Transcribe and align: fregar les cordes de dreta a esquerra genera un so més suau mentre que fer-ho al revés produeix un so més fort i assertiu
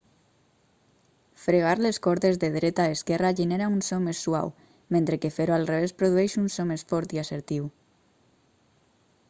fregar 1.41 1.73
les 1.85 1.99
cordes 2.07 2.39
de 2.43 2.49
dreta 2.55 2.81
a 2.85 2.93
esquerra 2.95 3.31
genera 3.39 3.69
un 3.75 3.83
so 3.89 3.99
més 4.07 4.23
suau 4.27 4.51
mentre 4.97 5.19
que 5.25 5.33
fer-ho 5.37 5.57
al 5.59 5.69
revés 5.73 5.95
produeix 6.03 6.37
un 6.45 6.47
so 6.57 6.69
més 6.73 6.85
fort 6.95 7.13
i 7.19 7.21
assertiu 7.25 7.69